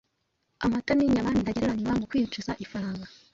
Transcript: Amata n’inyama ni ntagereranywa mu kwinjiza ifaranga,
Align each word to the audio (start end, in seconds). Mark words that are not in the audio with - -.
Amata 0.63 0.91
n’inyama 0.95 1.29
ni 1.31 1.41
ntagereranywa 1.43 1.93
mu 1.99 2.05
kwinjiza 2.09 2.51
ifaranga, 2.63 3.07